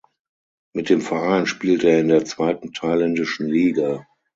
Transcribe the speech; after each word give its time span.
Mit 0.73 0.89
dem 0.89 0.99
Verein 0.99 1.45
spielte 1.45 1.87
er 1.87 1.99
in 1.99 2.07
der 2.07 2.25
zweiten 2.25 2.73
thailändischen 2.73 3.45
Liga. 3.45 4.07